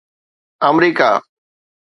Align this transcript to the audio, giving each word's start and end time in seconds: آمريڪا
آمريڪا 0.69 1.09